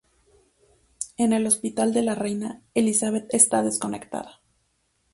[1.17, 4.41] En el Hospital de la Reina, Elizabeth está desconectada.